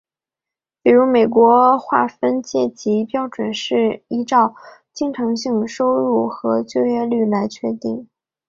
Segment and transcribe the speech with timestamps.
[0.81, 4.55] 比如美国划分阶级标准是依照
[4.91, 8.09] 经常性收入和就业率来确定。